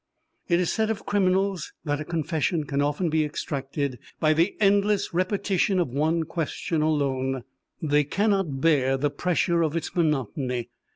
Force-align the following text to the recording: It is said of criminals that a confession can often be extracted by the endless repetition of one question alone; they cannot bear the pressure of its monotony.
It 0.47 0.59
is 0.59 0.71
said 0.73 0.89
of 0.89 1.05
criminals 1.05 1.73
that 1.85 1.99
a 2.01 2.05
confession 2.05 2.63
can 2.63 2.81
often 2.81 3.07
be 3.11 3.23
extracted 3.23 3.99
by 4.19 4.33
the 4.33 4.55
endless 4.59 5.13
repetition 5.13 5.77
of 5.77 5.89
one 5.89 6.23
question 6.23 6.81
alone; 6.81 7.43
they 7.83 8.03
cannot 8.03 8.59
bear 8.61 8.97
the 8.97 9.11
pressure 9.11 9.61
of 9.61 9.75
its 9.75 9.95
monotony. 9.95 10.69